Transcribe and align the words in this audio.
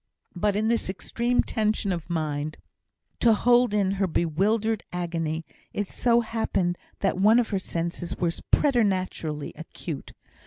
But 0.35 0.55
in 0.55 0.67
this 0.67 0.89
extreme 0.89 1.43
tension 1.43 1.91
of 1.91 2.09
mind 2.09 2.57
to 3.19 3.35
hold 3.35 3.71
in 3.71 3.91
her 3.91 4.07
bewildered 4.07 4.83
agony, 4.91 5.45
it 5.73 5.87
so 5.89 6.21
happened 6.21 6.79
that 7.01 7.19
one 7.19 7.37
of 7.37 7.49
her 7.49 7.59
senses 7.59 8.17
was 8.17 8.41
preternaturally 8.49 9.53
acute. 9.55 10.13